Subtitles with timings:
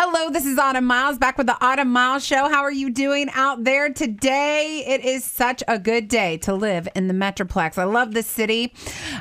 [0.00, 2.48] Hello, this is Autumn Miles back with the Autumn Miles Show.
[2.48, 4.84] How are you doing out there today?
[4.86, 7.78] It is such a good day to live in the Metroplex.
[7.78, 8.72] I love this city.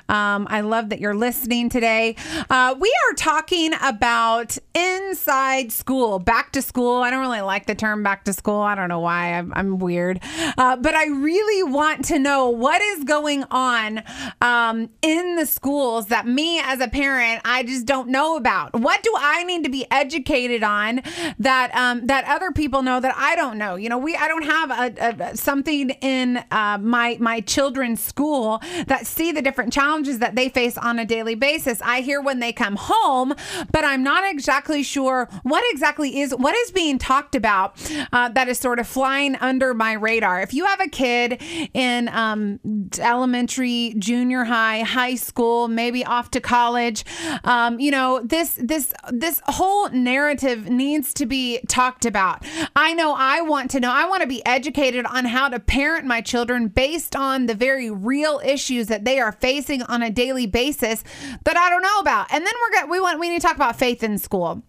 [0.08, 2.16] Um, I love that you're listening today.
[2.48, 7.02] Uh, we are talking about inside school, back to school.
[7.02, 8.62] I don't really like the term back to school.
[8.62, 9.34] I don't know why.
[9.34, 10.20] I'm, I'm weird.
[10.60, 14.04] Uh, but I really want to know what is going on
[14.42, 18.80] um, in the schools that me as a parent, I just don't know about.
[18.80, 21.02] What do I need to be educated on
[21.40, 23.76] that um, that other people know that I don't know.
[23.76, 28.62] You know, we I don't have a, a something in uh, my my children's school
[28.88, 31.82] that see the different challenges that they face on a daily basis.
[31.82, 33.34] I hear when they come home,
[33.72, 37.80] but I'm not exactly sure what exactly is what is being talked about
[38.12, 40.42] uh, that is sort of flying under my radar.
[40.42, 41.42] If you have a kid
[41.74, 42.60] in um,
[43.00, 47.06] elementary, junior high, high school, maybe off to college,
[47.44, 52.46] um, you know this this this whole narrative needs to be talked about.
[52.76, 56.06] I know I want to know, I want to be educated on how to parent
[56.06, 60.48] my children based on the very real issues that they are facing on a daily
[60.48, 61.04] basis
[61.44, 62.28] that I don't know about.
[62.32, 64.64] And then we're going we want, we need to talk about faith in school.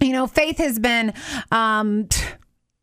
[0.00, 1.12] You know, faith has been,
[1.50, 2.08] um,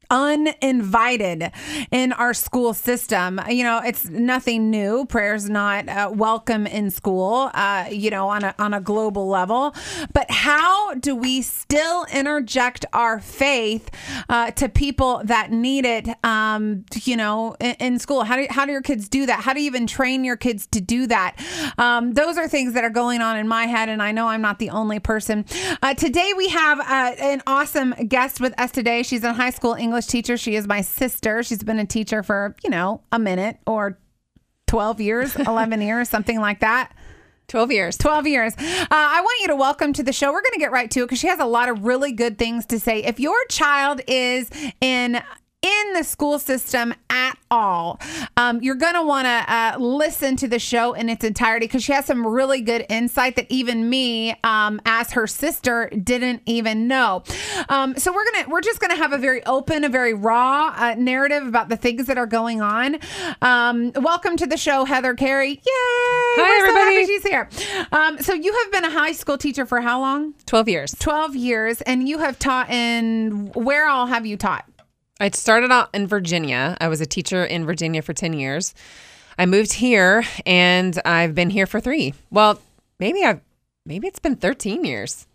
[0.09, 1.51] uninvited
[1.91, 3.41] in our school system.
[3.49, 5.05] You know, it's nothing new.
[5.05, 9.75] Prayer's not uh, welcome in school, uh, you know, on a, on a global level.
[10.13, 13.89] But how do we still interject our faith
[14.29, 18.23] uh, to people that need it, um, you know, in, in, school?
[18.23, 19.41] How do, how do your kids do that?
[19.41, 21.35] How do you even train your kids to do that?
[21.77, 24.41] Um, those are things that are going on in my head, and I know I'm
[24.41, 25.45] not the only person.
[25.81, 29.03] Uh, today, we have uh, an awesome guest with us today.
[29.03, 30.35] She's in high school English English teacher.
[30.35, 31.41] She is my sister.
[31.41, 33.97] She's been a teacher for, you know, a minute or
[34.67, 36.93] 12 years, 11 years, something like that.
[37.47, 37.97] 12 years.
[37.97, 38.53] 12 years.
[38.57, 40.33] Uh, I want you to welcome to the show.
[40.33, 42.37] We're going to get right to it because she has a lot of really good
[42.37, 43.03] things to say.
[43.03, 44.49] If your child is
[44.81, 45.21] in
[45.65, 47.99] in the school system at all,
[48.37, 51.83] um, you're going to want to uh, listen to the show in its entirety because
[51.83, 56.87] she has some really good insight that even me, um, as her sister, didn't even
[56.87, 57.23] know.
[57.69, 60.93] Um, so we're gonna we're just gonna have a very open, a very raw uh,
[60.97, 62.97] narrative about the things that are going on.
[63.41, 65.49] Um, welcome to the show, Heather Carey.
[65.49, 65.61] Yay!
[65.65, 67.05] Hi, we're everybody.
[67.05, 67.49] So she's here.
[67.91, 70.35] Um, so you have been a high school teacher for how long?
[70.45, 70.95] Twelve years.
[70.99, 74.65] Twelve years, and you have taught in where all have you taught?
[75.19, 76.75] I started out in Virginia.
[76.81, 78.73] I was a teacher in Virginia for 10 years.
[79.37, 82.13] I moved here and I've been here for 3.
[82.31, 82.59] Well,
[82.99, 83.39] maybe I've
[83.85, 85.25] maybe it's been 13 years.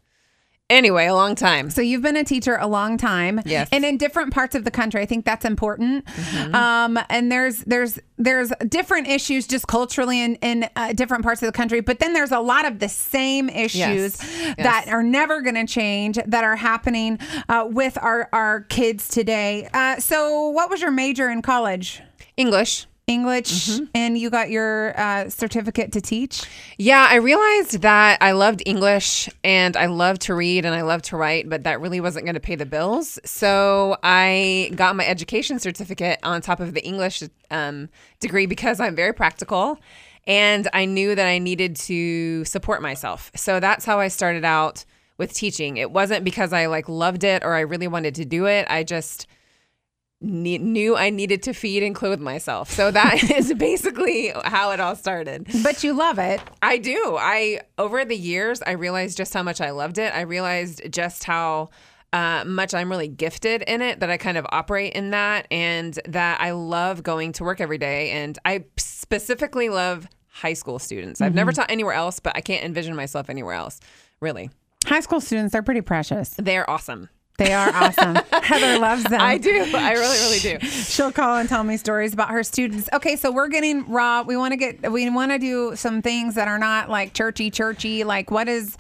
[0.70, 1.68] Anyway, a long time.
[1.68, 4.70] So you've been a teacher a long time, yes, and in different parts of the
[4.70, 5.02] country.
[5.02, 6.04] I think that's important.
[6.04, 6.54] Mm-hmm.
[6.54, 11.46] Um, and there's there's there's different issues just culturally in in uh, different parts of
[11.46, 14.56] the country, but then there's a lot of the same issues yes.
[14.58, 14.88] that yes.
[14.88, 19.68] are never going to change that are happening uh, with our our kids today.
[19.74, 22.00] Uh, so, what was your major in college?
[22.36, 22.86] English.
[23.10, 23.84] English mm-hmm.
[23.94, 26.42] and you got your uh, certificate to teach?
[26.78, 31.06] Yeah, I realized that I loved English and I loved to read and I loved
[31.06, 33.18] to write, but that really wasn't going to pay the bills.
[33.24, 37.88] So I got my education certificate on top of the English um,
[38.20, 39.78] degree because I'm very practical
[40.26, 43.32] and I knew that I needed to support myself.
[43.34, 44.84] So that's how I started out
[45.18, 45.76] with teaching.
[45.76, 48.66] It wasn't because I like loved it or I really wanted to do it.
[48.70, 49.26] I just
[50.20, 52.70] ne- knew I needed to feed and clothe myself.
[52.70, 55.46] So that is basically how it all started.
[55.62, 56.40] But you love it.
[56.62, 57.16] I do.
[57.18, 60.14] I over the years I realized just how much I loved it.
[60.14, 61.70] I realized just how
[62.12, 65.98] uh, much I'm really gifted in it, that I kind of operate in that, and
[66.08, 68.10] that I love going to work every day.
[68.10, 71.20] And I specifically love high school students.
[71.20, 71.26] Mm-hmm.
[71.26, 73.80] I've never taught anywhere else, but I can't envision myself anywhere else,
[74.20, 74.50] really.
[74.86, 76.34] High school students, they're pretty precious.
[76.36, 77.10] They're awesome.
[77.40, 78.16] They are awesome.
[78.42, 79.18] Heather loves them.
[79.18, 79.50] I do.
[79.74, 80.66] I really, really do.
[80.66, 82.90] She'll call and tell me stories about her students.
[82.92, 84.20] Okay, so we're getting raw.
[84.20, 84.92] We want to get.
[84.92, 88.04] We want to do some things that are not like churchy, churchy.
[88.04, 88.76] Like what is?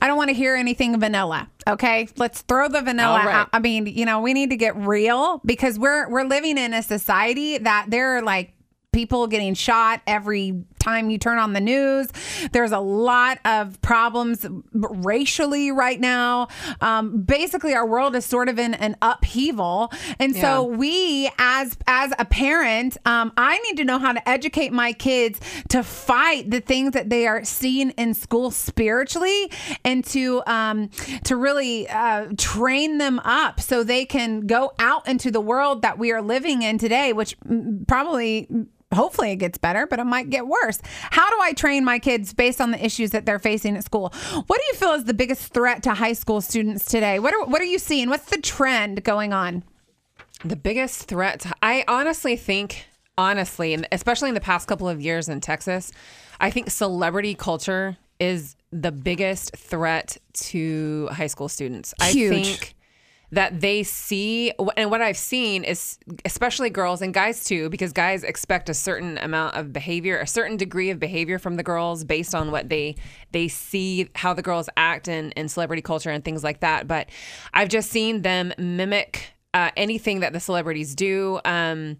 [0.00, 1.50] I don't want to hear anything vanilla.
[1.66, 3.34] Okay, let's throw the vanilla right.
[3.34, 3.48] out.
[3.52, 6.84] I mean, you know, we need to get real because we're we're living in a
[6.84, 8.52] society that there are like
[8.92, 12.08] people getting shot every time you turn on the news.
[12.52, 16.48] There's a lot of problems racially right now.
[16.80, 22.12] Um, basically, our world is sort of in an upheaval, and so we, as as
[22.18, 25.40] a parent, um, I need to know how to educate my kids
[25.70, 29.50] to fight the things that they are seeing in school spiritually,
[29.84, 30.90] and to um,
[31.24, 35.98] to really uh, train them up so they can go out into the world that
[35.98, 37.36] we are living in today, which
[37.86, 38.48] probably
[38.94, 40.80] hopefully it gets better, but it might get worse.
[41.10, 44.12] How do I train my kids based on the issues that they're facing at school?
[44.46, 47.18] What do you feel is the biggest threat to high school students today?
[47.18, 48.08] What are what are you seeing?
[48.08, 49.64] What's the trend going on?
[50.44, 52.86] The biggest threat, I honestly think,
[53.16, 55.90] honestly, and especially in the past couple of years in Texas,
[56.38, 61.94] I think celebrity culture is the biggest threat to high school students.
[62.02, 62.30] Huge.
[62.30, 62.73] I think
[63.34, 68.24] that they see and what I've seen is especially girls and guys too because guys
[68.24, 72.34] expect a certain amount of behavior a certain degree of behavior from the girls based
[72.34, 72.96] on what they
[73.32, 76.86] they see how the girls act in, in celebrity culture and things like that.
[76.86, 77.08] But
[77.52, 81.40] I've just seen them mimic uh, anything that the celebrities do.
[81.44, 81.98] Um,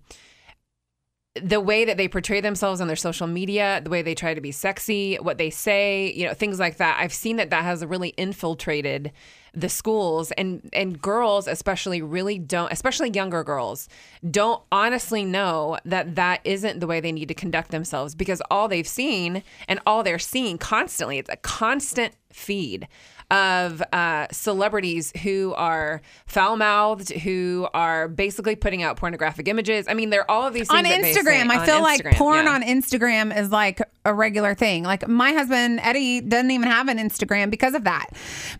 [1.42, 4.40] the way that they portray themselves on their social media, the way they try to
[4.40, 6.96] be sexy, what they say, you know, things like that.
[7.00, 9.10] I've seen that that has really infiltrated
[9.56, 13.88] the schools and and girls especially really don't especially younger girls
[14.28, 18.66] don't honestly know that that isn't the way they need to conduct themselves because all
[18.66, 22.88] they've seen and all they're seeing constantly it's a constant feed
[23.30, 29.86] of uh, celebrities who are foul mouthed, who are basically putting out pornographic images.
[29.88, 31.50] I mean, they're all of these on things that they say Instagram.
[31.50, 32.52] I on feel like porn yeah.
[32.52, 34.84] on Instagram is like a regular thing.
[34.84, 38.10] Like my husband Eddie doesn't even have an Instagram because of that.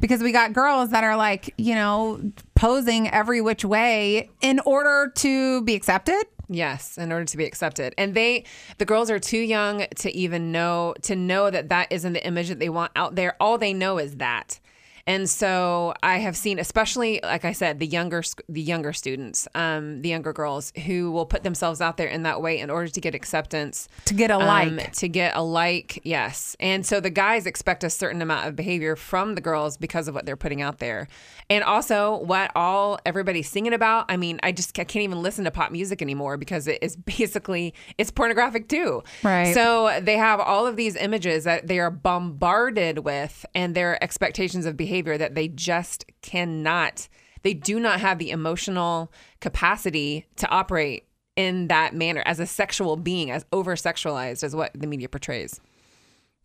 [0.01, 2.21] Because we got girls that are like, you know,
[2.55, 6.25] posing every which way in order to be accepted.
[6.49, 7.95] Yes, in order to be accepted.
[7.97, 8.45] And they
[8.79, 12.49] the girls are too young to even know to know that that isn't the image
[12.49, 13.37] that they want out there.
[13.41, 14.61] All they know is that.
[15.07, 20.01] And so I have seen, especially like I said, the younger the younger students, um,
[20.01, 23.01] the younger girls who will put themselves out there in that way in order to
[23.01, 24.47] get acceptance, To get a um,
[24.77, 24.93] like.
[24.95, 26.01] to get a like.
[26.05, 30.09] Yes, and so the guys expect a certain amount of behavior from the girls because
[30.09, 31.07] of what they're putting out there,
[31.51, 34.07] and also what all everybody's singing about.
[34.09, 36.97] I mean, I just I can't even listen to pop music anymore because it is
[37.19, 39.03] basically it's pornographic too.
[39.23, 39.53] Right.
[39.53, 44.65] So they have all of these images that they are bombarded with, and their expectations
[44.65, 47.09] of behavior that they just cannot.
[47.43, 51.07] They do not have the emotional capacity to operate
[51.37, 55.61] in that manner as a sexual being, as over sexualized as what the media portrays.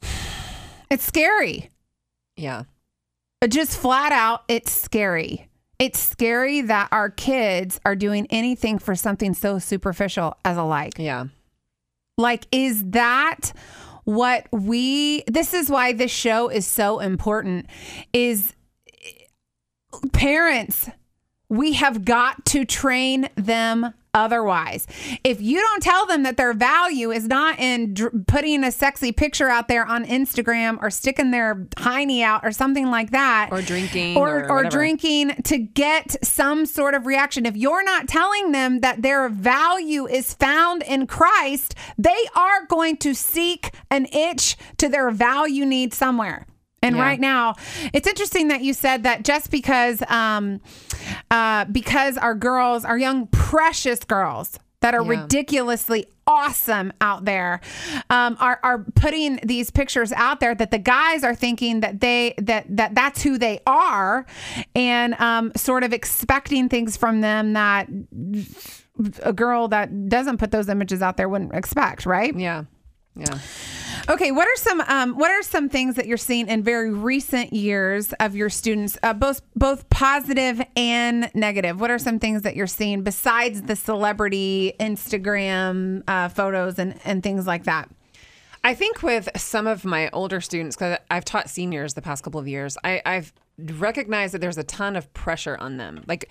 [0.92, 1.70] It's scary.
[2.36, 2.64] Yeah.
[3.40, 5.48] But just flat out, it's scary.
[5.78, 10.98] It's scary that our kids are doing anything for something so superficial as a like.
[10.98, 11.26] Yeah.
[12.18, 13.54] Like, is that
[14.10, 17.68] what we, this is why this show is so important,
[18.12, 18.56] is
[20.14, 20.90] parents,
[21.48, 24.86] we have got to train them otherwise.
[25.24, 29.12] If you don't tell them that their value is not in dr- putting a sexy
[29.12, 33.62] picture out there on Instagram or sticking their hiney out or something like that, Or
[33.62, 38.52] drinking or, or or drinking to get some sort of reaction, if you're not telling
[38.52, 44.58] them that their value is found in Christ, they are going to seek an itch
[44.78, 46.46] to their value need somewhere.
[46.82, 47.02] And Yeah.
[47.04, 47.56] right now,
[47.94, 50.62] it's interesting that you said that just because, um,
[51.30, 55.22] uh, because our girls, our young precious girls that are Yeah.
[55.22, 57.60] ridiculously awesome out there,
[58.10, 62.34] um, are are putting these pictures out there that the guys are thinking that they
[62.38, 64.26] that that that's who they are,
[64.74, 67.90] and um, sort of expecting things from them that
[69.24, 72.34] a girl that doesn't put those images out there wouldn't expect, right?
[72.38, 72.64] Yeah.
[73.16, 73.40] Yeah.
[74.10, 77.54] Okay, what are some um, what are some things that you're seeing in very recent
[77.54, 81.80] years of your students, uh, both both positive and negative?
[81.80, 87.22] What are some things that you're seeing besides the celebrity Instagram uh, photos and and
[87.22, 87.90] things like that?
[88.64, 92.40] I think with some of my older students, because I've taught seniors the past couple
[92.40, 96.04] of years, I, I've recognized that there's a ton of pressure on them.
[96.08, 96.30] Like,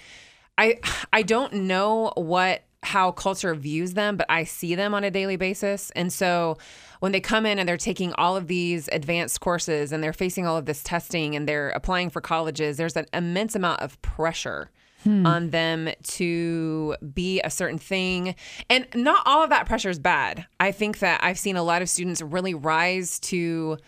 [0.56, 0.78] I
[1.12, 5.37] I don't know what how culture views them, but I see them on a daily
[5.37, 6.58] basis, and so
[7.00, 10.47] when they come in and they're taking all of these advanced courses and they're facing
[10.47, 14.70] all of this testing and they're applying for colleges, there's an immense amount of pressure
[15.04, 15.26] hmm.
[15.26, 18.35] on them to be a certain thing.
[18.68, 20.47] And not all of that pressure is bad.
[20.58, 23.78] I think that I've seen a lot of students really rise to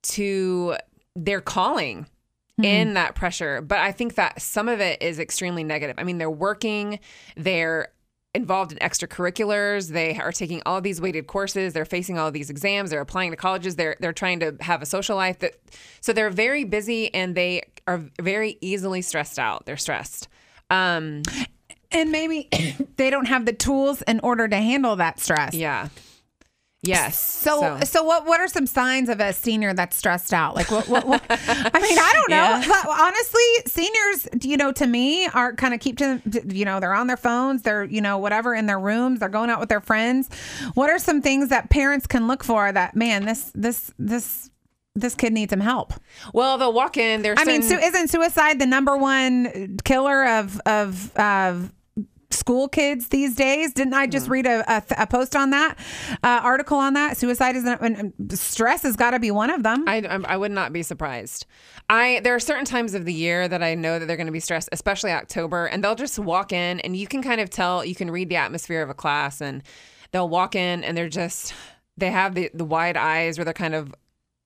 [0.00, 0.76] to
[1.16, 2.06] their calling
[2.56, 2.64] hmm.
[2.64, 3.60] in that pressure.
[3.60, 5.96] But I think that some of it is extremely negative.
[5.98, 7.00] I mean, they're working,
[7.36, 7.88] they're
[8.34, 12.90] involved in extracurriculars, they are taking all these weighted courses, they're facing all these exams,
[12.90, 15.54] they're applying to colleges, they're they're trying to have a social life that
[16.00, 19.66] so they're very busy and they are very easily stressed out.
[19.66, 20.28] They're stressed.
[20.70, 21.22] Um
[21.90, 22.48] And maybe
[22.96, 25.54] they don't have the tools in order to handle that stress.
[25.54, 25.88] Yeah.
[26.82, 27.20] Yes.
[27.20, 28.24] So, so, what?
[28.24, 30.54] What are some signs of a senior that's stressed out?
[30.54, 30.88] Like, what?
[30.88, 32.36] what, what I mean, I don't know.
[32.36, 32.84] Yeah.
[32.88, 37.08] Honestly, seniors, you know, to me, are kind of keep to, you know, they're on
[37.08, 40.28] their phones, they're, you know, whatever in their rooms, they're going out with their friends.
[40.74, 44.48] What are some things that parents can look for that, man, this, this, this,
[44.94, 45.94] this kid needs some help.
[46.32, 47.22] well, they'll walk in.
[47.22, 51.72] There's I mean, isn't suicide the number one killer of of of
[52.30, 53.72] school kids these days?
[53.72, 54.10] Didn't I Hmm.
[54.10, 55.78] just read a, a, a post on that
[56.22, 57.16] uh, article on that?
[57.16, 57.64] Suicide is
[58.38, 59.84] stress has got to be one of them.
[59.86, 61.46] I, I would not be surprised.
[61.88, 64.32] I there are certain times of the year that I know that they're going to
[64.32, 67.84] be stressed, especially October, and they'll just walk in, and you can kind of tell,
[67.84, 69.62] you can read the atmosphere of a class, and
[70.12, 71.54] they'll walk in, and they're just
[71.96, 73.94] they have the the wide eyes where they're kind of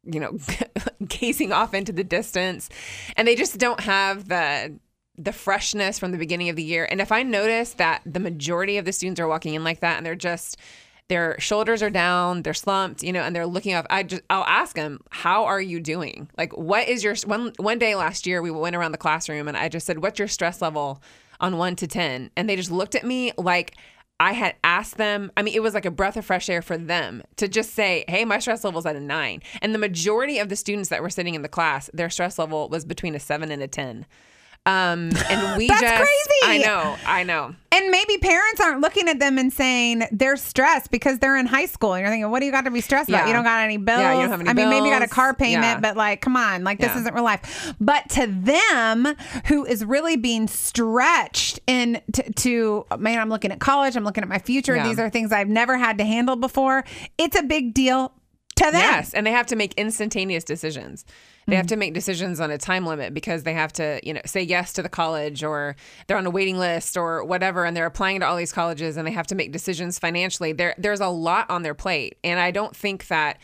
[0.05, 0.39] you know
[1.09, 2.69] gazing off into the distance,
[3.17, 4.79] and they just don't have the
[5.19, 6.87] the freshness from the beginning of the year.
[6.91, 9.97] And if I notice that the majority of the students are walking in like that,
[9.97, 10.57] and they're just
[11.09, 13.87] their shoulders are down, they're slumped, you know, and they're looking up.
[13.91, 16.31] I just I'll ask them, "How are you doing?
[16.39, 19.57] Like what is your one one day last year we went around the classroom and
[19.57, 21.03] I just said, "What's your stress level
[21.41, 23.77] on 1 to 10?" And they just looked at me like
[24.23, 26.79] I had asked them, I mean, it was like a breath of fresh air for
[26.79, 29.43] them to just say, hey, my stress level's at a nine.
[29.61, 32.69] And the majority of the students that were sitting in the class, their stress level
[32.69, 34.07] was between a seven and a 10.
[34.65, 36.41] Um, and we That's just, crazy.
[36.45, 37.53] I know, I know.
[37.73, 41.67] and maybe parents aren't looking at them and saying they're stressed because they're in high
[41.67, 41.95] school.
[41.95, 43.27] And you're thinking, what do you got to be stressed about?
[43.27, 43.99] You don't got any bills.
[44.01, 45.81] Yeah, you don't have any I mean, maybe you got a car payment, Yeah.
[45.81, 47.75] but like, come on, like this isn't real life.
[47.81, 49.09] But to them,
[49.47, 53.97] who is really being stretched in to, to man, I'm looking at college.
[53.97, 54.77] I'm looking at my future.
[54.77, 54.87] Yeah.
[54.87, 56.85] These are things I've never had to handle before.
[57.19, 58.13] It's a big deal
[58.57, 58.75] to them.
[58.75, 61.05] Yes, and they have to make instantaneous decisions.
[61.47, 61.71] They have mm.
[61.71, 64.73] to make decisions on a time limit because they have to, you know, say yes
[64.75, 68.27] to the college or they're on a waiting list or whatever and they're applying to
[68.27, 70.53] all these colleges and they have to make decisions financially.
[70.53, 72.17] There there's a lot on their plate.
[72.23, 73.39] And I don't think that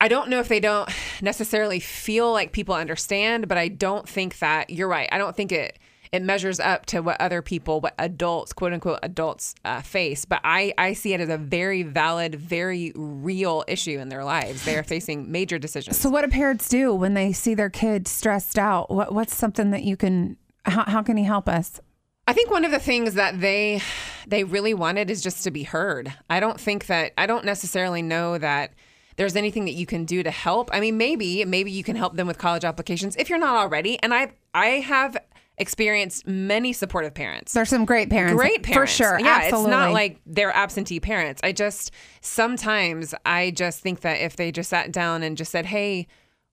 [0.00, 0.90] I don't know if they don't
[1.22, 5.08] necessarily feel like people understand, but I don't think that you're right.
[5.12, 5.78] I don't think it
[6.14, 10.24] it measures up to what other people, what adults, quote unquote adults, uh, face.
[10.24, 14.64] But I I see it as a very valid, very real issue in their lives.
[14.64, 15.96] They are facing major decisions.
[15.96, 18.92] So, what do parents do when they see their kid stressed out?
[18.92, 20.36] What, what's something that you can?
[20.66, 21.80] How, how can you help us?
[22.28, 23.82] I think one of the things that they
[24.28, 26.14] they really wanted is just to be heard.
[26.30, 28.72] I don't think that I don't necessarily know that
[29.16, 30.70] there's anything that you can do to help.
[30.72, 34.00] I mean, maybe maybe you can help them with college applications if you're not already.
[34.00, 35.16] And I I have
[35.58, 37.52] experienced many supportive parents.
[37.52, 38.92] There's some great parents, Great parents.
[38.92, 39.20] for sure.
[39.20, 39.70] Yeah, Absolutely.
[39.70, 41.40] it's not like they're absentee parents.
[41.44, 45.66] I just sometimes I just think that if they just sat down and just said,
[45.66, 46.06] "Hey,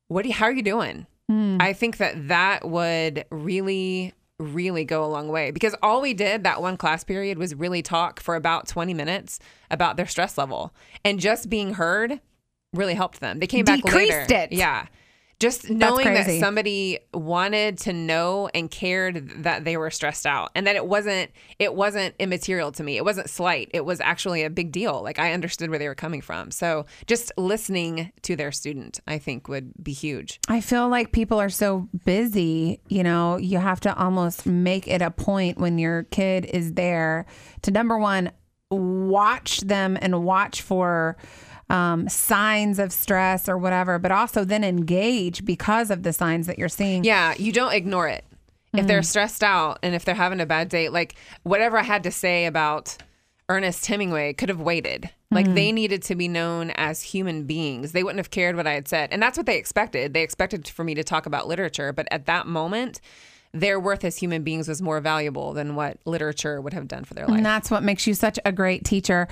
[0.08, 1.58] what do you, how are you doing?" Hmm.
[1.60, 6.44] I think that that would really really go a long way because all we did
[6.44, 9.38] that one class period was really talk for about 20 minutes
[9.70, 10.74] about their stress level
[11.06, 12.20] and just being heard
[12.74, 13.38] really helped them.
[13.40, 14.34] They came back Decreased later.
[14.46, 14.52] it.
[14.52, 14.88] Yeah.
[15.42, 20.68] Just knowing that somebody wanted to know and cared that they were stressed out and
[20.68, 22.98] that it wasn't it wasn't immaterial to me.
[22.98, 23.72] It wasn't slight.
[23.74, 25.02] It was actually a big deal.
[25.02, 26.52] Like I understood where they were coming from.
[26.52, 30.40] So just listening to their student, I think would be huge.
[30.48, 35.02] I feel like people are so busy, you know, you have to almost make it
[35.02, 37.26] a point when your kid is there
[37.64, 38.32] to number one,
[38.70, 41.18] watch them and watch for
[41.72, 46.60] um, signs of stress or whatever, but also then engage because of the signs that
[46.60, 47.06] you're seeing.
[47.06, 48.26] Yeah, you don't ignore it.
[48.74, 52.04] If they're stressed out and if they're having a bad day, like whatever I had
[52.04, 52.96] to say about
[53.50, 55.10] Ernest Hemingway could have waited.
[55.30, 57.94] Like they needed to be known as human beings.
[57.94, 59.10] They wouldn't have cared what I had said.
[59.12, 60.14] And that's what they expected.
[60.14, 63.00] They expected for me to talk about literature, but at that moment,
[63.54, 67.14] their worth as human beings was more valuable than what literature would have done for
[67.14, 67.36] their life.
[67.36, 69.28] And that's what makes you such a great teacher,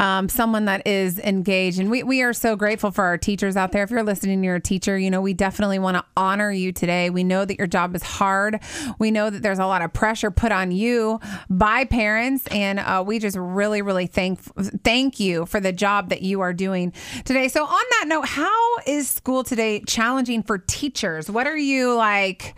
[0.00, 1.78] um, someone that is engaged.
[1.78, 3.84] And we, we are so grateful for our teachers out there.
[3.84, 7.10] If you're listening, you're a teacher, you know, we definitely want to honor you today.
[7.10, 8.58] We know that your job is hard.
[8.98, 12.48] We know that there's a lot of pressure put on you by parents.
[12.48, 14.40] And uh, we just really, really thank,
[14.82, 16.92] thank you for the job that you are doing
[17.24, 17.46] today.
[17.46, 21.30] So, on that note, how is school today challenging for teachers?
[21.30, 22.56] What are you like?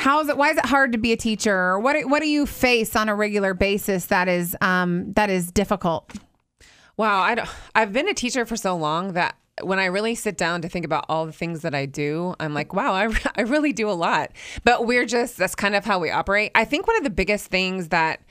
[0.00, 0.36] How is it?
[0.38, 1.78] Why is it hard to be a teacher?
[1.78, 5.52] What do- What do you face on a regular basis that is um, that is
[5.52, 6.12] difficult?
[6.96, 10.36] Wow, I don't, I've been a teacher for so long that when I really sit
[10.38, 13.16] down to think about all the things that I do, I'm like, wow, I, re-
[13.36, 14.32] I really do a lot.
[14.64, 16.50] But we're just, that's kind of how we operate.
[16.54, 18.22] I think one of the biggest things that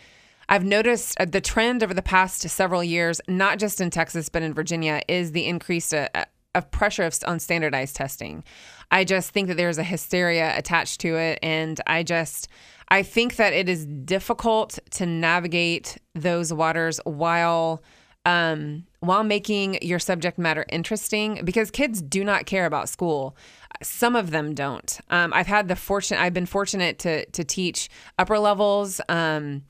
[0.49, 4.41] I've noticed uh, the trend over the past several years, not just in Texas, but
[4.41, 6.09] in Virginia, is the increased uh,
[6.59, 8.43] of pressure of, on standardized testing.
[8.91, 11.39] I just think that there's a hysteria attached to it.
[11.41, 12.47] And I just,
[12.89, 17.81] I think that it is difficult to navigate those waters while
[18.25, 23.35] um, while making your subject matter interesting because kids do not care about school.
[23.81, 24.99] Some of them don't.
[25.09, 26.17] Um, I've had the fortune.
[26.17, 28.99] I've been fortunate to to teach upper levels.
[29.07, 29.63] Um,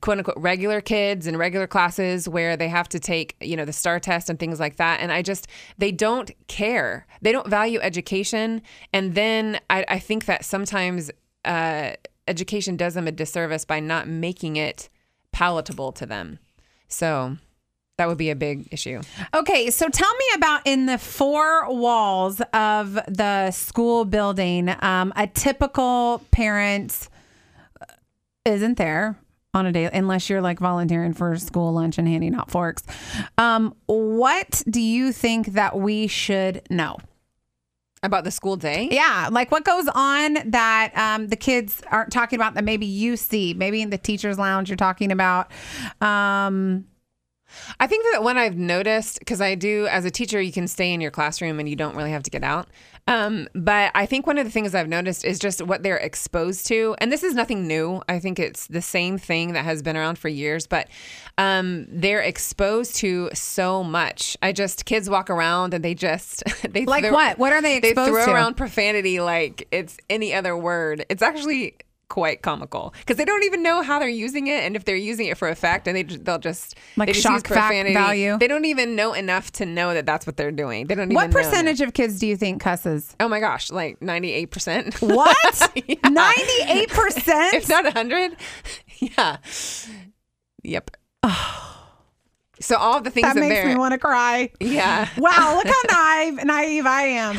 [0.00, 3.72] quote unquote regular kids and regular classes where they have to take you know the
[3.72, 5.00] STAAR test and things like that.
[5.00, 5.46] And i just
[5.78, 7.06] they don't care.
[7.22, 8.62] They don't value education.
[8.92, 11.10] And then i, I think that sometimes
[11.44, 11.92] uh,
[12.26, 14.88] education does them a disservice by not making it
[15.32, 16.38] palatable to them.
[16.88, 17.36] So
[17.96, 19.00] that would be a big issue.
[19.34, 25.26] Okay, so tell me about in the four walls of the school building, um, a
[25.26, 27.08] typical parent
[28.44, 29.16] isn't there
[29.54, 32.82] on a day unless you're like volunteering for school lunch and handing out forks.
[33.38, 36.98] Um, what do you think that we should know?
[38.02, 42.38] about the school day Yeah, like what goes on that um, the kids aren't talking
[42.38, 45.50] about that maybe you see, maybe in the teachers' lounge you're talking about.
[46.02, 46.84] Um,
[47.80, 50.92] I think that when I've noticed, because I do, as a teacher, you can stay
[50.92, 52.68] in your classroom and you don't really have to get out.
[53.06, 56.66] Um, but I think one of the things I've noticed is just what they're exposed
[56.68, 56.94] to.
[56.98, 58.00] And this is nothing new.
[58.08, 60.88] I think it's the same thing that has been around for years, but
[61.36, 64.38] um, they're exposed to so much.
[64.40, 67.38] I just, kids walk around and they just, they like throw- what?
[67.38, 68.32] What are they They throw to?
[68.32, 71.04] around profanity like it's any other word.
[71.10, 71.76] It's actually
[72.14, 75.26] quite comical because they don't even know how they're using it and if they're using
[75.26, 77.92] it for effect and they they'll just Like they just shock profanity.
[77.92, 78.38] value?
[78.38, 80.86] They don't even know enough to know that that's what they're doing.
[80.86, 83.16] They don't even know What percentage of kids do you think cusses?
[83.18, 85.02] Oh my gosh, like 98%.
[85.14, 85.72] What?
[86.08, 87.54] Ninety-eight percent.
[87.54, 88.36] if not 100.
[89.00, 89.38] Yeah.
[90.62, 90.92] Yep.
[92.60, 94.50] so all the things That that, makes they're me want to cry.
[94.60, 95.08] Yeah.
[95.18, 97.36] Wow, look how naive, naive I am.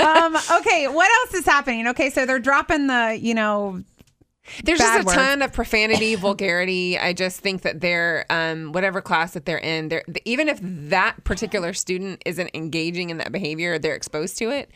[0.00, 1.86] Um, okay, what else is happening?
[1.88, 3.82] Okay, so they're dropping the, you know,
[4.64, 5.16] There's Bad just a words.
[5.16, 6.98] ton of profanity, vulgarity.
[6.98, 11.22] I just think that they're um, whatever class that they're in, they're even if that
[11.24, 14.70] particular student isn't engaging in that behavior, they're exposed to it.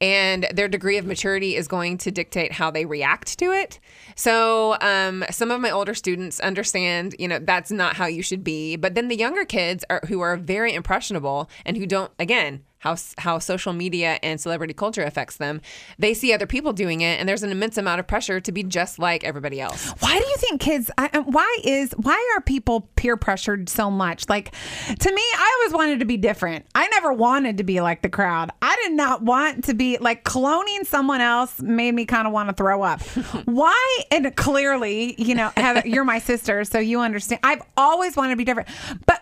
[0.00, 3.78] And their degree of maturity is going to dictate how they react to it.
[4.16, 8.42] So, um, some of my older students understand, you know, that's not how you should
[8.42, 8.74] be.
[8.74, 12.96] But then the younger kids are who are very impressionable and who don't, again, how
[13.18, 15.60] how social media and celebrity culture affects them.
[15.98, 18.64] They see other people doing it, and there's an immense amount of pressure to be
[18.64, 19.90] just like everybody else.
[20.00, 20.90] why do you think kids?
[20.98, 24.28] I, why is why are people peer pressured so much?
[24.28, 24.52] Like,
[24.98, 26.66] to me, I always wanted to be different.
[26.74, 28.50] I never wanted to be like the crowd.
[28.60, 31.62] I did not want to be like cloning someone else.
[31.62, 33.00] Made me kind of want to throw up.
[33.44, 33.98] why?
[34.10, 37.40] And clearly, you know, Heather, you're my sister, so you understand.
[37.44, 38.68] I've always wanted to be different,
[39.06, 39.21] but.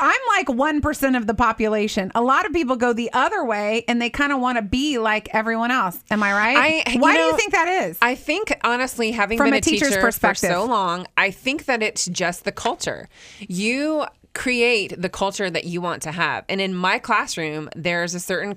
[0.00, 2.10] I'm like 1% of the population.
[2.14, 4.98] A lot of people go the other way and they kind of want to be
[4.98, 5.98] like everyone else.
[6.10, 6.84] Am I right?
[6.86, 7.98] I- you Why do you think that is?
[8.02, 10.50] I think honestly, having From been a teacher's teacher for perspective.
[10.50, 13.08] so long, I think that it's just the culture.
[13.40, 14.04] You
[14.34, 18.56] create the culture that you want to have, and in my classroom, there's a certain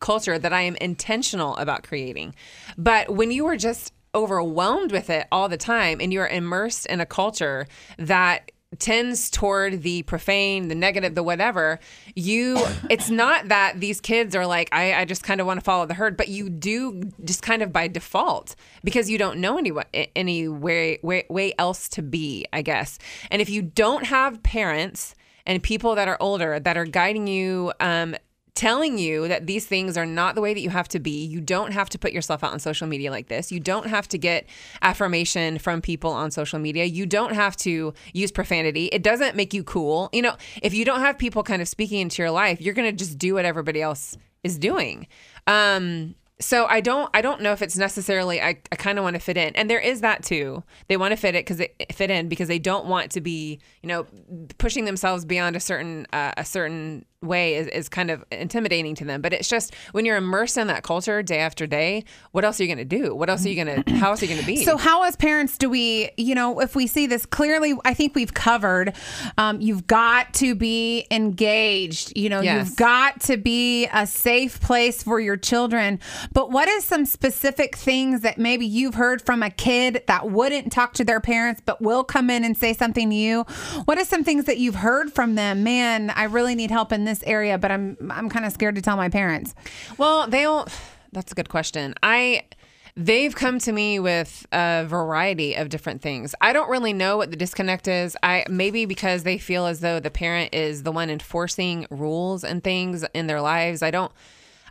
[0.00, 2.34] culture that I am intentional about creating.
[2.78, 7.00] But when you are just overwhelmed with it all the time, and you're immersed in
[7.00, 7.66] a culture
[7.98, 11.80] that tends toward the profane, the negative, the whatever,
[12.14, 12.56] you
[12.88, 15.86] it's not that these kids are like, I, I just kind of want to follow
[15.86, 18.54] the herd, but you do just kind of by default
[18.84, 19.72] because you don't know any
[20.14, 22.98] any way, way, way else to be, I guess.
[23.30, 25.14] And if you don't have parents
[25.46, 28.14] and people that are older that are guiding you um
[28.60, 31.24] telling you that these things are not the way that you have to be.
[31.24, 33.50] You don't have to put yourself out on social media like this.
[33.50, 34.46] You don't have to get
[34.82, 36.84] affirmation from people on social media.
[36.84, 38.90] You don't have to use profanity.
[38.92, 40.10] It doesn't make you cool.
[40.12, 42.90] You know, if you don't have people kind of speaking into your life, you're going
[42.90, 45.06] to just do what everybody else is doing.
[45.46, 49.14] Um so I don't I don't know if it's necessarily I, I kind of want
[49.14, 49.54] to fit in.
[49.56, 50.62] And there is that too.
[50.88, 53.58] They want to fit it cuz they fit in because they don't want to be,
[53.82, 54.06] you know,
[54.58, 59.04] pushing themselves beyond a certain uh, a certain way is, is kind of intimidating to
[59.04, 59.20] them.
[59.20, 62.64] But it's just when you're immersed in that culture day after day, what else are
[62.64, 63.14] you going to do?
[63.14, 64.64] What else are you going to how else are you going to be?
[64.64, 68.14] So, how as parents do we, you know, if we see this clearly, I think
[68.14, 68.94] we've covered.
[69.36, 72.16] Um, you've got to be engaged.
[72.16, 72.68] You know, Yes.
[72.68, 76.00] you've got to be a safe place for your children.
[76.32, 80.72] But what is some specific things that maybe you've heard from a kid that wouldn't
[80.72, 83.42] talk to their parents, but will come in and say something to you?
[83.84, 85.62] What are some things that you've heard from them?
[85.62, 88.82] Man, I really need help in this area, but I'm I'm kind of scared to
[88.82, 89.54] tell my parents.
[89.98, 90.68] Well, they'll.
[91.12, 91.94] That's a good question.
[92.02, 92.44] I.
[92.96, 96.34] They've come to me with a variety of different things.
[96.40, 98.16] I don't really know what the disconnect is.
[98.22, 102.62] I maybe because they feel as though the parent is the one enforcing rules and
[102.62, 103.80] things in their lives.
[103.80, 104.12] I don't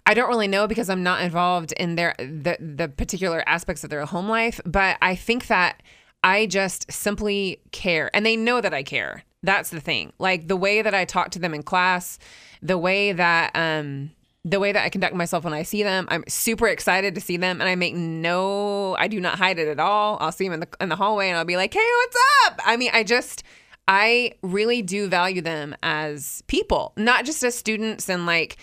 [0.05, 3.89] I don't really know because I'm not involved in their the the particular aspects of
[3.89, 5.81] their home life, but I think that
[6.23, 9.23] I just simply care and they know that I care.
[9.43, 10.13] That's the thing.
[10.19, 12.19] Like the way that I talk to them in class,
[12.61, 14.11] the way that um
[14.45, 17.37] the way that I conduct myself when I see them, I'm super excited to see
[17.37, 20.17] them, and I make no, I do not hide it at all.
[20.21, 22.59] I'll see them in the in the hallway, and I'll be like, "Hey, what's up?"
[22.65, 23.43] I mean, I just,
[23.87, 28.57] I really do value them as people, not just as students and like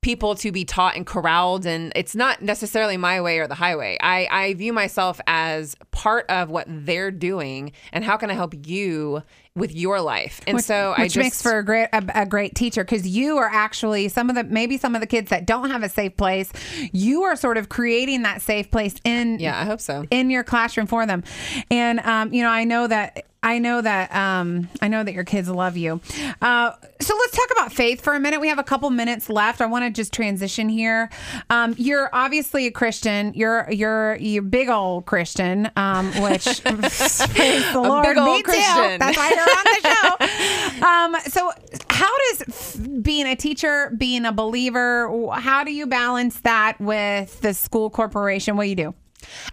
[0.00, 3.96] people to be taught and corralled and it's not necessarily my way or the highway
[4.02, 8.52] I, I view myself as part of what they're doing and how can i help
[8.66, 9.22] you
[9.56, 12.26] with your life and which, so i just Which makes for a great a, a
[12.26, 15.46] great teacher because you are actually some of the maybe some of the kids that
[15.46, 16.52] don't have a safe place
[16.92, 20.42] you are sort of creating that safe place in yeah i hope so in your
[20.42, 21.22] classroom for them
[21.70, 25.24] and um, you know i know that I know that um, I know that your
[25.24, 26.00] kids love you.
[26.40, 28.40] Uh, so let's talk about faith for a minute.
[28.40, 29.60] We have a couple minutes left.
[29.60, 31.10] I want to just transition here.
[31.50, 33.34] Um, you're obviously a Christian.
[33.34, 38.42] You're you're you're big old Christian, um, which praise the Lord, big old too.
[38.44, 38.98] Christian.
[38.98, 40.84] That's why on the show.
[40.84, 41.50] Um, so
[41.88, 47.54] how does being a teacher, being a believer, how do you balance that with the
[47.54, 48.56] school corporation?
[48.56, 48.94] What do you do?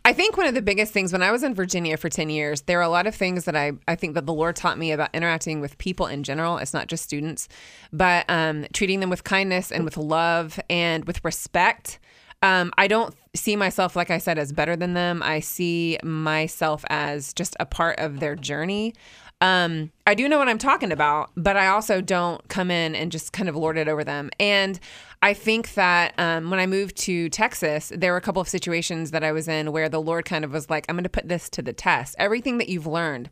[0.04, 2.62] I think one of the biggest things when I was in Virginia for 10 years,
[2.62, 4.92] there are a lot of things that I, I think that the Lord taught me
[4.92, 6.58] about interacting with people in general.
[6.58, 7.48] It's not just students,
[7.92, 12.00] but um, treating them with kindness and with love and with respect.
[12.42, 15.22] Um, I don't see myself, like I said, as better than them.
[15.24, 18.96] I see myself as just a part of their journey.
[19.42, 23.12] Um, I do know what I'm talking about, but I also don't come in and
[23.12, 24.30] just kind of lord it over them.
[24.40, 24.80] And
[25.24, 29.12] I think that um, when I moved to Texas, there were a couple of situations
[29.12, 31.28] that I was in where the Lord kind of was like, I'm going to put
[31.28, 32.16] this to the test.
[32.18, 33.30] Everything that you've learned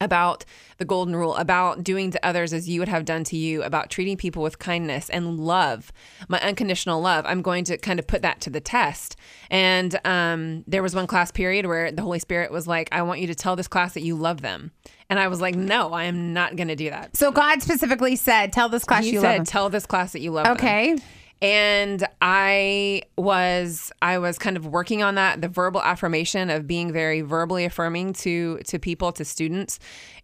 [0.00, 0.44] about
[0.78, 3.90] the golden rule, about doing to others as you would have done to you, about
[3.90, 5.92] treating people with kindness and love,
[6.28, 7.24] my unconditional love.
[7.26, 9.16] I'm going to kind of put that to the test.
[9.50, 13.20] And um, there was one class period where the Holy Spirit was like, I want
[13.20, 14.70] you to tell this class that you love them.
[15.10, 17.16] And I was like, no, I am not going to do that.
[17.16, 20.12] So God specifically said, "Tell this class He you said, love." them." tell this class
[20.12, 20.98] that you love them Okay.
[21.40, 26.92] And i was i was kind of working on that the verbal affirmation of being
[26.92, 29.78] very verbally affirming to to people to students.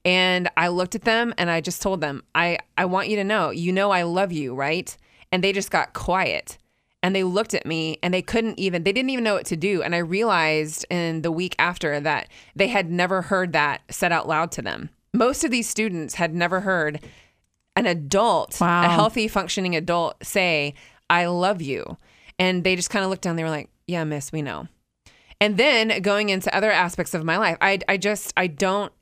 [0.04, 3.24] And i looked at them and i just told them i i want you to
[3.24, 4.96] know you know i love you right?
[5.32, 6.58] And they just got quiet.
[7.02, 9.56] And they looked at me and they couldn't even they didn't even know what to
[9.56, 9.82] do.
[9.82, 14.26] And i realized in the week after that they had never heard that said out
[14.26, 14.90] loud to them.
[15.12, 17.00] Most of these students had never heard
[17.76, 18.84] an adult, Wow.
[18.84, 20.74] a healthy, functioning adult say,
[21.10, 21.96] I love you.
[22.38, 23.36] And they just kind of looked down.
[23.36, 24.68] They were like, Yeah, miss, we know.
[25.40, 28.92] And then going into other aspects of my life, I, I just, I don't,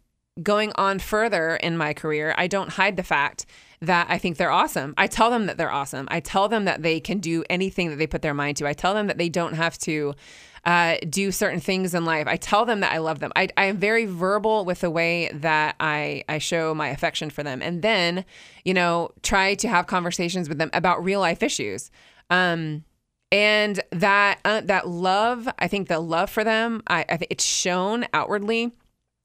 [0.42, 3.44] going on further in my career, I don't hide the fact
[3.80, 4.94] that I think they're awesome.
[4.96, 6.08] I tell them that they're awesome.
[6.10, 8.66] I tell them that they can do anything that they put their mind to.
[8.66, 10.14] I tell them that they don't have to
[10.64, 12.26] uh, do certain things in life.
[12.26, 13.32] I tell them that I love them.
[13.34, 17.42] I, I am very verbal with the way that I, I show my affection for
[17.42, 17.60] them.
[17.62, 18.24] And then,
[18.64, 21.90] you know, try to have conversations with them about real life issues.
[22.30, 22.84] Um,
[23.32, 27.44] and that uh, that love, I think the love for them, I, I think it's
[27.44, 28.72] shown outwardly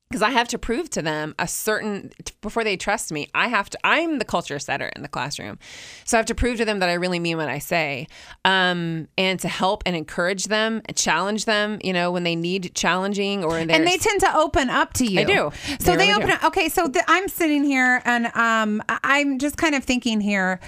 [0.10, 3.30] because I have to prove to them a certain before they trust me.
[3.36, 3.80] I have to.
[3.84, 5.60] I'm the culture setter in the classroom,
[6.06, 8.08] so I have to prove to them that I really mean what I say,
[8.46, 11.80] um, and to help and encourage them, and challenge them.
[11.84, 15.18] You know, when they need challenging or and they tend to open up to you.
[15.18, 15.52] They do.
[15.80, 16.34] So They they, really open do.
[16.36, 16.44] up.
[16.46, 20.60] Okay, so the, I'm sitting here and um, I'm just kind of thinking here.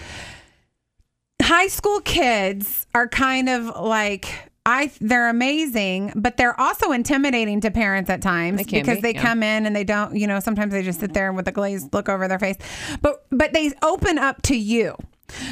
[1.41, 4.91] High school kids are kind of like I.
[5.01, 9.21] They're amazing, but they're also intimidating to parents at times They because be, they yeah.
[9.21, 10.15] come in and they don't.
[10.15, 12.57] You know, sometimes they just sit there with a glazed look over their face,
[13.01, 14.95] but but they open up to you.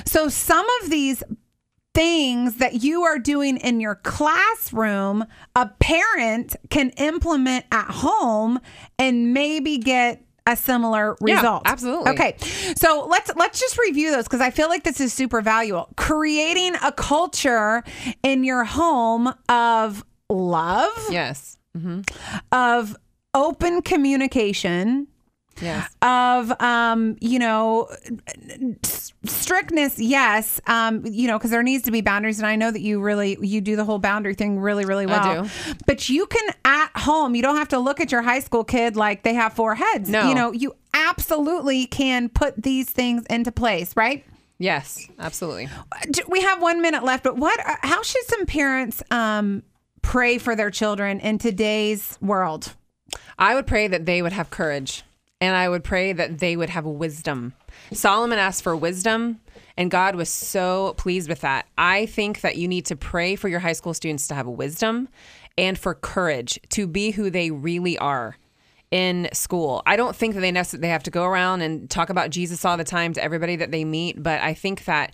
[0.05, 1.23] So some of these
[1.93, 5.25] things that you are doing in your classroom,
[5.55, 8.59] a parent can implement at home
[8.99, 11.63] and maybe get a similar Yeah, result.
[11.65, 12.11] absolutely.
[12.13, 12.35] Okay.
[12.75, 15.89] So let's let's just review those because I feel like this is super valuable.
[15.97, 17.83] Creating a culture
[18.23, 22.01] in your home of love, yes, hmm
[22.51, 22.95] of
[23.33, 25.07] open communication,
[25.61, 27.87] yes, of um you know
[29.23, 32.81] strictness yes um you know because there needs to be boundaries and i know that
[32.81, 35.49] you really you do the whole boundary thing really really well do.
[35.85, 38.95] but you can at home you don't have to look at your high school kid
[38.95, 40.29] like they have four heads No.
[40.29, 44.25] you know you absolutely can put these things into place right
[44.59, 45.69] yes, absolutely.
[46.27, 49.63] We have one minute left but what uh, how should some parents um
[50.01, 52.73] pray for their children in today's world
[53.37, 55.03] I would pray that they would have courage
[55.39, 57.53] and I would pray that they would have wisdom.
[57.91, 59.39] Solomon asked for wisdom
[59.77, 61.67] and God was so pleased with that.
[61.77, 65.07] I think that you need to pray for your high school students to have wisdom
[65.57, 68.37] and for courage to be who they really are
[68.89, 69.83] in school.
[69.85, 72.77] I don't think that they necessarily have to go around and talk about Jesus all
[72.77, 75.13] the time to everybody that they meet, but I think that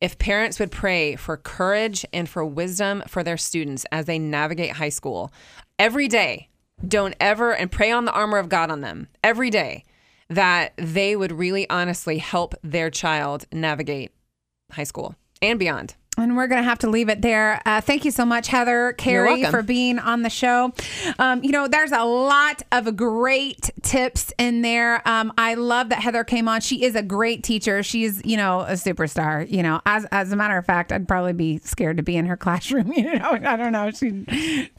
[0.00, 4.72] if parents would pray for courage and for wisdom for their students as they navigate
[4.72, 5.32] high school
[5.78, 6.48] every day,
[6.86, 9.84] don't ever and pray on the armor of God on them every day
[10.28, 14.12] that they would really honestly help their child navigate
[14.72, 15.94] high school and beyond.
[16.18, 17.62] And we're going to have to leave it there.
[17.64, 19.50] Uh, thank you so much, Heather welcome.
[19.50, 20.72] for being on the show.
[21.18, 25.06] Um, you know, there's a lot of great tips in there.
[25.08, 26.60] Um, I love that Heather came on.
[26.60, 27.82] She is a great teacher.
[27.82, 29.50] She's, you know, a superstar.
[29.50, 32.26] You know, as as a matter of fact, I'd probably be scared to be in
[32.26, 32.92] her classroom.
[32.92, 33.90] You know, I don't know.
[33.90, 34.26] She'd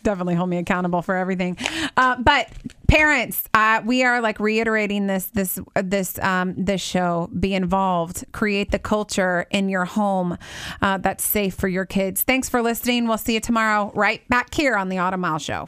[0.04, 1.58] definitely hold me accountable for everything.
[1.98, 2.48] Uh, but
[2.88, 7.30] parents uh, we are like reiterating this this this um this show.
[7.40, 8.26] Be involved.
[8.32, 10.38] Create the culture in your home
[10.82, 12.24] uh, that's safe for your kids.
[12.24, 13.08] Thanks for listening.
[13.08, 15.68] We'll see you tomorrow right back here on the Autumn Miles show